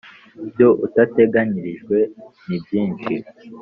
[0.49, 1.97] byo utateganyirijwe
[2.47, 3.13] nibyishi.